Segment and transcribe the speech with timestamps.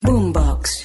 [0.00, 0.84] Boombox.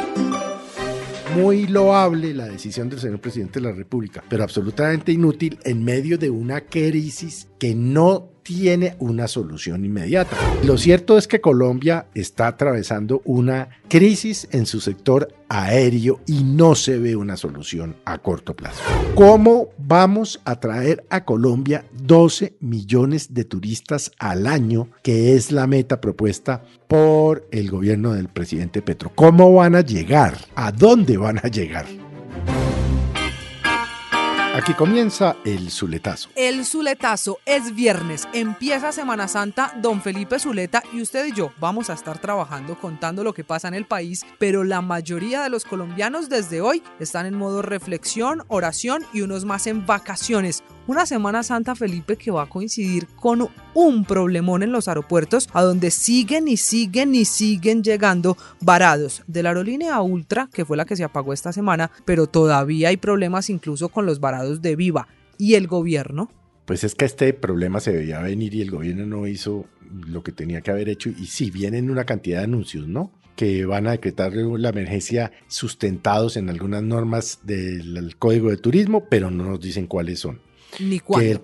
[1.35, 6.17] Muy loable la decisión del señor presidente de la República, pero absolutamente inútil en medio
[6.17, 10.37] de una crisis que no tiene una solución inmediata.
[10.63, 16.75] Lo cierto es que Colombia está atravesando una crisis en su sector aéreo y no
[16.75, 18.81] se ve una solución a corto plazo.
[19.15, 25.67] ¿Cómo vamos a traer a Colombia 12 millones de turistas al año, que es la
[25.67, 29.11] meta propuesta por el gobierno del presidente Petro?
[29.15, 30.37] ¿Cómo van a llegar?
[30.55, 31.85] ¿A dónde van a llegar?
[34.53, 36.29] Aquí comienza el Zuletazo.
[36.35, 41.89] El Zuletazo es viernes, empieza Semana Santa, don Felipe Zuleta y usted y yo vamos
[41.89, 45.65] a estar trabajando contando lo que pasa en el país, pero la mayoría de los
[45.65, 50.63] colombianos desde hoy están en modo reflexión, oración y unos más en vacaciones.
[50.85, 55.61] Una Semana Santa, Felipe, que va a coincidir con un problemón en los aeropuertos, a
[55.61, 60.83] donde siguen y siguen y siguen llegando varados de la aerolínea Ultra, que fue la
[60.83, 65.07] que se apagó esta semana, pero todavía hay problemas incluso con los varados de Viva.
[65.37, 66.29] ¿Y el gobierno?
[66.65, 70.33] Pues es que este problema se veía venir y el gobierno no hizo lo que
[70.33, 71.09] tenía que haber hecho.
[71.09, 73.09] Y sí, vienen una cantidad de anuncios, ¿no?
[73.37, 79.31] que van a decretar la emergencia sustentados en algunas normas del Código de Turismo, pero
[79.31, 80.39] no nos dicen cuáles son.
[80.79, 81.41] Ni que el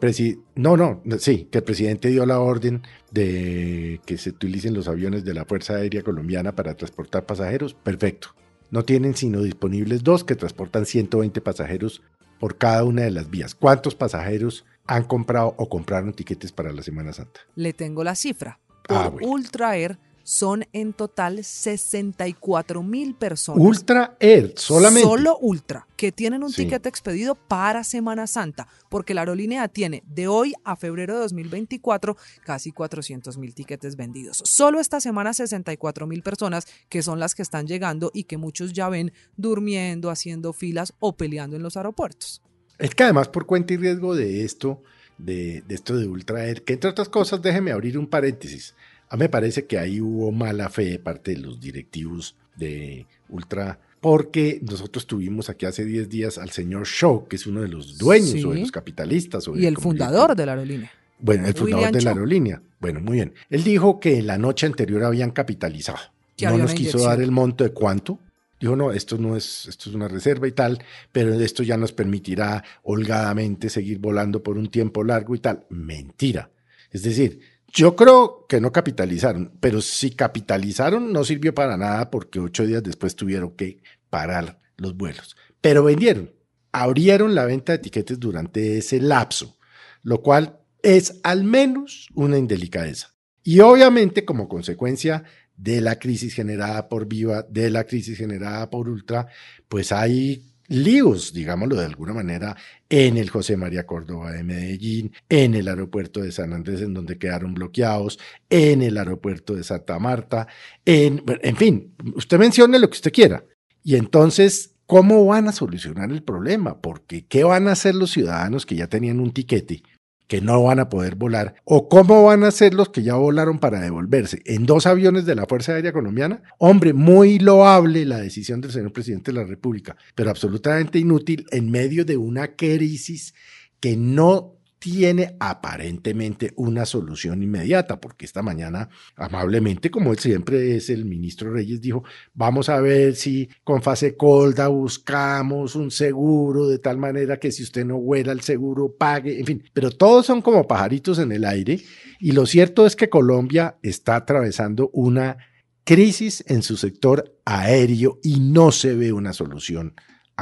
[0.55, 5.23] no, no, sí, que el presidente dio la orden de que se utilicen los aviones
[5.23, 8.35] de la Fuerza Aérea Colombiana para transportar pasajeros, perfecto.
[8.71, 12.01] No tienen sino disponibles dos que transportan 120 pasajeros
[12.39, 13.55] por cada una de las vías.
[13.55, 17.41] ¿Cuántos pasajeros han comprado o compraron tiquetes para la Semana Santa?
[17.55, 18.59] Le tengo la cifra.
[18.87, 19.27] Por Ah, bueno.
[19.27, 19.99] Ultra Air
[20.29, 23.65] son en total 64 mil personas.
[23.65, 25.01] Ultra Air, solamente.
[25.01, 26.65] Solo Ultra, que tienen un Sí.
[26.65, 32.15] ticket expedido para Semana Santa, porque la aerolínea tiene de hoy a febrero de 2024
[32.45, 34.43] casi 400 mil tiquetes vendidos.
[34.45, 38.71] Solo esta semana 64 mil personas que son las que están llegando y que muchos
[38.73, 42.43] ya ven durmiendo, haciendo filas o peleando en los aeropuertos.
[42.77, 44.83] Es que además por cuenta y riesgo de esto,
[45.17, 48.75] de, de esto de Ultra Air, que entre otras cosas, déjeme abrir un paréntesis.
[49.09, 53.05] A mí me parece que ahí hubo mala fe de parte de los directivos de
[53.29, 57.67] Ultra, porque nosotros tuvimos aquí hace 10 días al señor Shaw, que es uno de
[57.67, 58.43] los dueños Sí.
[58.45, 59.47] o de los capitalistas.
[59.47, 60.91] O Y el fundador de la aerolínea.
[61.19, 62.61] Bueno, el fundador William de la aerolínea.
[62.79, 63.33] Bueno, muy bien.
[63.49, 65.99] Él dijo que la noche anterior habían capitalizado.
[66.41, 67.03] No nos quiso inyección.
[67.03, 68.19] dar el monto de cuánto.
[68.61, 70.79] Dijo, no, esto no es, esto es una reserva y tal,
[71.11, 75.65] pero esto ya nos permitirá holgadamente seguir volando por un tiempo largo y tal.
[75.69, 76.49] Mentira.
[76.91, 77.39] Es decir,
[77.73, 82.83] yo creo que no capitalizaron, pero si capitalizaron no sirvió para nada porque ocho días
[82.83, 85.35] después tuvieron que parar los vuelos.
[85.61, 86.31] Pero vendieron,
[86.71, 89.57] abrieron la venta de etiquetes durante ese lapso,
[90.03, 93.13] lo cual es al menos una indelicadeza.
[93.43, 95.23] Y obviamente como consecuencia
[95.55, 99.27] de la crisis generada por Viva, de la crisis generada por Ultra,
[99.67, 102.55] pues hay líos, digámoslo de alguna manera,
[102.87, 107.17] en el José María Córdoba de Medellín, en el aeropuerto de San Andrés, en donde
[107.17, 108.19] quedaron bloqueados,
[108.49, 110.47] en el aeropuerto de Santa Marta,
[110.85, 113.43] en, en fin, usted mencione lo que usted quiera.
[113.83, 116.79] Y entonces, ¿cómo van a solucionar el problema?
[116.79, 119.83] Porque, ¿qué van a hacer los ciudadanos que ya tenían un tiquete?
[120.29, 123.57] Que no van a poder volar, o cómo van a hacer los que ya volaron
[123.57, 126.43] para devolverse en dos aviones de la Fuerza Aérea Colombiana.
[126.59, 131.71] Hombre, muy loable la decisión del señor presidente de la República, pero absolutamente inútil en
[131.71, 133.33] medio de una crisis
[133.79, 140.89] que no tiene aparentemente una solución inmediata, porque esta mañana, amablemente, como él siempre es,
[140.89, 142.03] el ministro Reyes dijo,
[142.33, 147.63] vamos a ver si con fase colda buscamos un seguro de tal manera que si
[147.63, 151.43] usted no vuela el seguro pague, en fin, pero todos son como pajaritos en el
[151.43, 151.81] aire
[152.19, 155.37] y lo cierto es que Colombia está atravesando una
[155.83, 159.93] crisis en su sector aéreo y no se ve una solución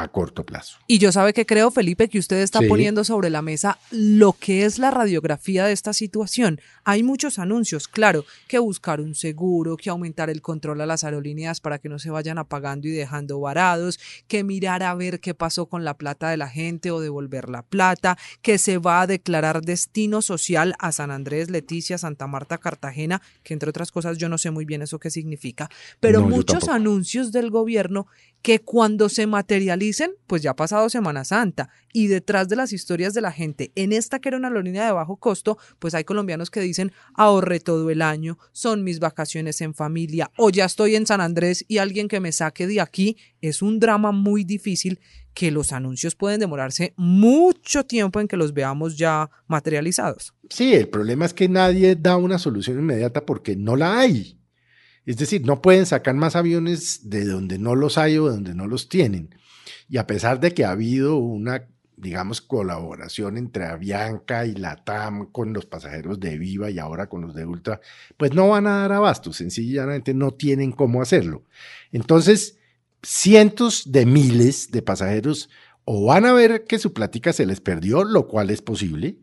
[0.02, 0.78] a corto plazo.
[0.88, 2.68] Y yo sabe que creo, Felipe, que usted está Sí.
[2.68, 6.60] poniendo sobre la mesa lo que es la radiografía de esta situación.
[6.84, 11.60] Hay muchos anuncios, claro, que buscar un seguro, que aumentar el control a las aerolíneas
[11.62, 15.66] para que no se vayan apagando y dejando varados, que mirar a ver qué pasó
[15.68, 19.62] con la plata de la gente o devolver la plata, que se va a declarar
[19.62, 24.38] destino social a San Andrés, Leticia, Santa Marta, Cartagena, que entre otras cosas yo no
[24.38, 28.08] sé muy bien eso qué significa, pero No, muchos anuncios del gobierno
[28.48, 33.14] que cuando se materialicen, pues ya ha pasado Semana Santa y detrás de las historias
[33.14, 36.50] de la gente, en esta que era una aerolínea de bajo costo, pues hay colombianos
[36.50, 41.06] que dicen ahorré todo el año, son mis vacaciones en familia o ya estoy en
[41.06, 45.02] San Andrés y alguien que me saque de aquí, es un drama muy difícil
[45.34, 50.34] que los anuncios pueden demorarse mucho tiempo en que los veamos ya materializados.
[50.50, 54.37] Sí, el problema es que nadie da una solución inmediata porque no la hay.
[55.08, 58.54] Es decir, no pueden sacar más aviones de donde no los hay o de donde
[58.54, 59.34] no los tienen.
[59.88, 65.54] Y a pesar de que ha habido una, digamos, colaboración entre Avianca y Latam con
[65.54, 67.80] los pasajeros de Viva y ahora con los de Ultra,
[68.18, 71.46] pues no van a dar abasto, sencillamente no tienen cómo hacerlo.
[71.94, 72.60] Entonces,
[73.02, 75.50] cientos de miles de pasajeros
[75.86, 79.20] o van a ver que su plática se les perdió, lo cual es posible,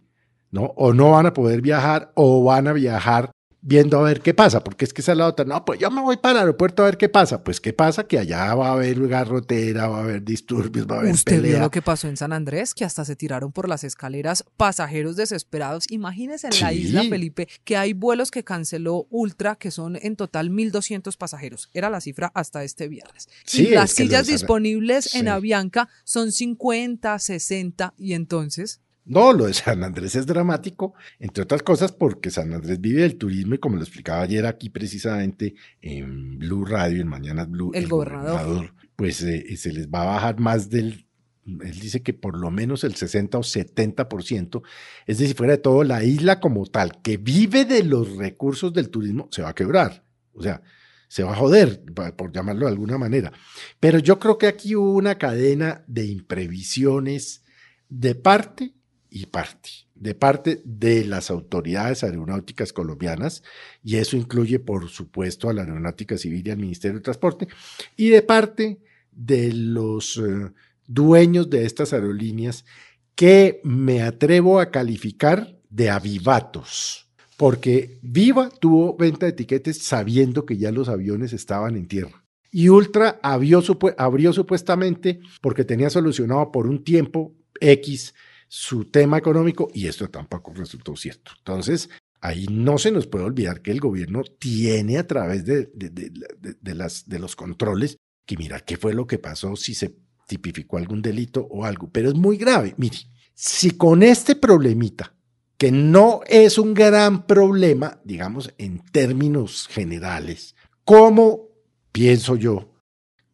[0.51, 0.73] ¿no?
[0.77, 3.33] O no van a poder viajar o van a viajar
[3.67, 5.91] viendo a ver qué pasa, porque es que esa es la otra, no, pues yo
[5.91, 8.69] me voy para el aeropuerto a ver qué pasa, pues qué pasa, que allá va
[8.69, 11.61] a haber garrotera, va a haber disturbios, va a haber Usted vio pelea.
[11.61, 15.91] lo que pasó en San Andrés, que hasta se tiraron por las escaleras pasajeros desesperados.
[15.91, 20.51] Imagínese en la isla, Felipe, que hay vuelos que canceló Ultra, que son en total
[20.51, 21.71] 1.200 pasajeros.
[21.73, 23.31] Era la cifra hasta este viernes.
[23.47, 25.25] Sí, y las sillas disponibles en.
[25.25, 28.84] Avianca son 50, 60, y entonces...
[29.07, 33.17] No, lo de San Andrés es dramático, entre otras cosas porque San Andrés vive del
[33.17, 37.89] turismo y como lo explicaba ayer aquí precisamente en Blue Radio, en Mañanas Blue, El
[37.89, 38.73] gobernador.
[38.97, 41.07] pues eh, se les va a bajar más del,
[41.45, 44.63] él dice que por lo menos el 60 o 70%,
[45.07, 48.89] es decir, fuera de todo, la isla como tal, que vive de los recursos del
[48.89, 50.03] turismo, se va a quebrar,
[50.33, 50.63] o sea,
[51.09, 51.85] se va a joder,
[52.17, 53.33] por llamarlo de alguna manera.
[53.79, 57.45] Pero yo creo que aquí hubo una cadena de imprevisiones
[57.89, 58.75] de parte
[59.15, 63.45] y parte, de parte de las autoridades aeronáuticas colombianas,
[63.85, 67.47] y eso incluye, por supuesto, a la Aeronáutica Civil y al Ministerio de Transporte,
[67.97, 68.81] y de parte
[69.13, 70.51] de los eh,
[70.89, 72.65] dueños de estas aerolíneas
[73.15, 80.57] que me atrevo a calificar de avivatos, porque Viva tuvo venta de etiquetes sabiendo que
[80.57, 82.25] ya los aviones estaban en tierra.
[82.51, 83.63] Y Ultra abrió,
[83.97, 88.13] abrió supuestamente porque tenía solucionado por un tiempo X
[88.57, 91.33] su tema económico y esto tampoco resultó cierto.
[91.39, 91.89] Entonces,
[92.21, 97.09] ahí no se nos puede olvidar que el gobierno tiene a través de, de- las,
[97.09, 99.97] de los controles que mirar qué fue lo que pasó, si se
[100.29, 101.91] tipificó algún delito o algo.
[101.91, 102.75] Pero es muy grave.
[102.77, 102.99] Mire,
[103.35, 105.13] si con este problemita,
[105.59, 110.55] que no es un gran problema, digamos, en términos generales,
[110.85, 111.49] ¿cómo
[111.91, 112.71] pienso yo?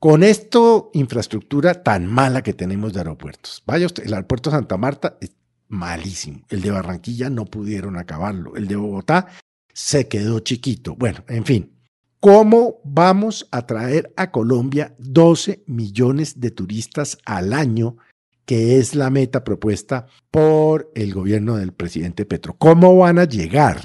[0.01, 3.63] Con esto, infraestructura tan mala que tenemos de aeropuertos.
[3.67, 5.33] Vaya usted, el aeropuerto de Santa Marta es
[5.69, 6.41] malísimo.
[6.49, 8.57] El de Barranquilla no pudieron acabarlo.
[8.57, 9.27] El de Bogotá
[9.75, 10.97] se quedó chiquito.
[10.97, 11.77] Bueno, en fin.
[12.19, 17.99] ¿Cómo vamos a traer a Colombia 12 millones de turistas al año,
[18.47, 22.57] que es la meta propuesta por el gobierno del presidente Petro?
[22.57, 23.83] ¿Cómo van a llegar?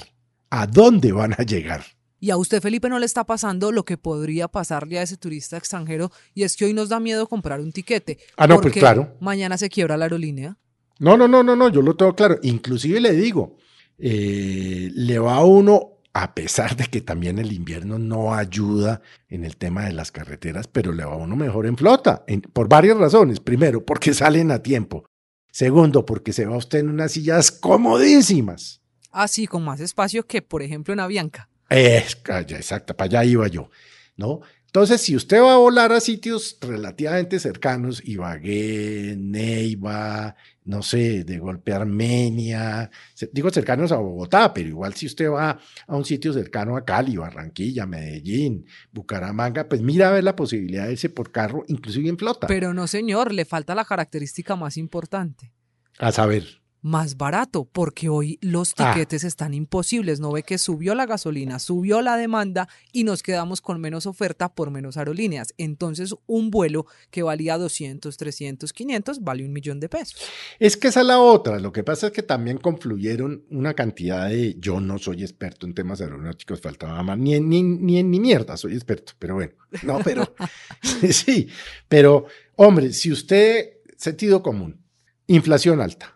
[0.50, 1.84] ¿A dónde van a llegar?
[2.26, 5.58] Y a usted, Felipe, no le está pasando lo que podría pasarle a ese turista
[5.58, 8.18] extranjero, y es que hoy nos da miedo comprar un tiquete.
[8.36, 9.16] Ah, no, pues claro.
[9.20, 10.58] Mañana se quiebra la aerolínea.
[10.98, 12.40] No, no, no, no, no, yo lo tengo claro.
[12.42, 13.58] Inclusive le digo,
[14.00, 19.46] eh, le va a uno, a pesar de que también el invierno no ayuda en
[19.46, 22.68] el tema de las carreteras, pero le va a uno mejor en flota, en- por
[22.68, 23.40] varias razones.
[23.40, 25.06] Primero, porque salen a tiempo.
[25.52, 28.82] Segundo, porque se va usted en unas sillas comodísimas.
[29.12, 31.50] Así, con más espacio que, por ejemplo, en Avianca.
[31.70, 33.70] Es, exacto, para allá iba yo,
[34.18, 34.42] ¿no?
[34.76, 41.40] Entonces, si usted va a volar a sitios relativamente cercanos, Ibagué, Neiva, no sé, de
[41.40, 42.92] golpe Armenia,
[43.32, 47.16] digo cercanos a Bogotá, pero igual si usted va a un sitio cercano a Cali,
[47.16, 52.18] Barranquilla, Medellín, Bucaramanga, pues mira a ver la posibilidad de irse por carro, inclusive en
[52.18, 52.46] flota.
[52.48, 55.54] Pero no, señor, le falta la característica más importante.
[56.00, 58.94] a saber, Más barato, porque hoy los Ah.
[58.94, 60.20] tiquetes están imposibles.
[60.20, 64.54] No ve que subió la gasolina, subió la demanda y nos quedamos con menos oferta
[64.54, 65.56] por menos aerolíneas.
[65.58, 70.22] Entonces, un vuelo que valía 200, 300, 500 vale un millón de pesos.
[70.60, 71.60] Es que esa es la otra.
[71.60, 74.56] Lo que pasa es que también confluyeron una cantidad de.
[74.60, 77.18] Yo no soy experto en temas aeronáuticos, faltaba más.
[77.18, 79.54] Ni en ni, ni, ni mierda soy experto, pero bueno.
[79.82, 80.36] No, pero.
[81.12, 81.48] sí,
[81.88, 82.28] pero
[82.58, 84.82] Hombre, si usted, sentido común,
[85.28, 86.15] inflación alta,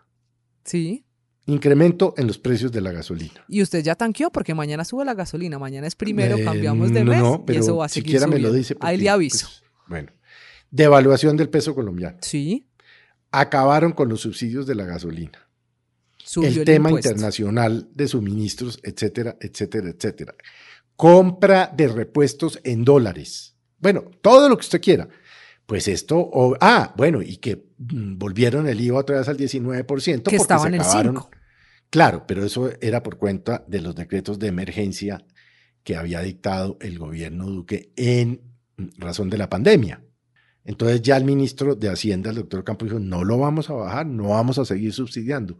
[0.64, 1.04] Sí.
[1.46, 3.44] incremento en los precios de la gasolina.
[3.48, 5.58] Y usted ya tanqueó porque mañana sube la gasolina.
[5.58, 8.06] Mañana es primero, Eh, cambiamos de no, mes no, y pero eso va a seguir
[8.06, 8.58] siquiera me lo subiendo.
[8.58, 8.76] dice.
[8.80, 9.48] Ahí le aviso.
[9.48, 10.12] pues, bueno,
[10.70, 12.18] devaluación del peso colombiano.
[12.22, 12.66] sí.
[13.32, 15.48] Acabaron con los subsidios de la gasolina.
[16.18, 20.34] Subió el el, tema internacional de suministros, etcétera, etcétera, etcétera.
[20.96, 23.54] Compra de repuestos en dólares.
[23.78, 25.08] Bueno, todo lo que usted quiera.
[25.70, 30.16] Pues esto, ah, bueno, y que mm, volvieron el IVA otra vez al 19%.
[30.16, 31.30] Que porque estaba se en el acabaron- 5.
[31.90, 35.24] Claro, pero eso era por cuenta de los decretos de emergencia
[35.84, 38.40] que había dictado el gobierno Duque en
[38.98, 40.02] razón de la pandemia.
[40.64, 44.06] Entonces ya el ministro de Hacienda, el doctor Campo, dijo, no lo vamos a bajar,
[44.06, 45.56] no vamos a seguir subsidiando.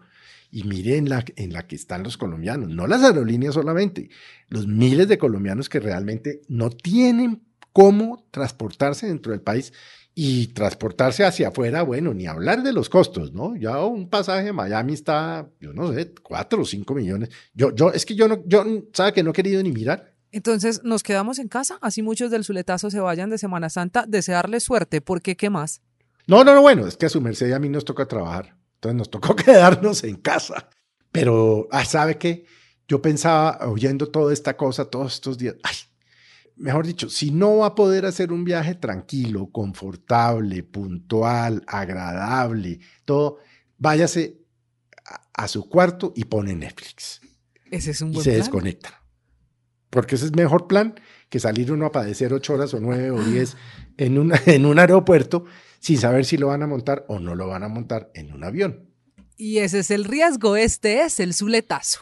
[0.50, 4.10] Y mire en la, en la que están los colombianos, no las aerolíneas solamente,
[4.48, 9.72] los miles de colombianos que realmente no tienen cómo transportarse dentro del país
[10.14, 13.56] y transportarse hacia afuera, bueno, ni hablar de los costos, ¿no?
[13.56, 17.30] Ya un pasaje a Miami está, yo no sé, cuatro o cinco millones.
[17.54, 20.14] Yo, yo, es que yo no, yo, ¿sabe que no he querido ni mirar?
[20.32, 24.60] Entonces, nos quedamos en casa, así muchos del Zuletazo se vayan de Semana Santa, desearle
[24.60, 25.80] suerte, porque ¿qué más?
[26.26, 28.56] No, no, no, bueno, es que a su merced y a mí nos toca trabajar.
[28.74, 30.68] Entonces nos tocó quedarnos en casa.
[31.10, 32.44] Pero, ah, ¿sabe qué?
[32.86, 35.76] Yo pensaba, oyendo toda esta cosa todos estos días, ay,
[36.60, 43.38] mejor dicho, si no va a poder hacer un viaje tranquilo, confortable, puntual, agradable, todo,
[43.78, 44.38] váyase
[45.06, 47.20] a, a su cuarto y pone Netflix
[47.70, 48.40] Ese es un y buen se plan.
[48.42, 49.02] desconecta.
[49.90, 50.94] Porque ese es mejor plan
[51.28, 53.56] que salir uno a padecer ocho horas o nueve o diez
[53.96, 55.46] en, una- en un aeropuerto
[55.80, 58.44] sin saber si lo van a montar o no lo van a montar en un
[58.44, 58.86] avión.
[59.36, 62.00] Y ese es el riesgo, este es el Zuletazo.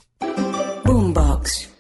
[0.85, 1.71] Boombox.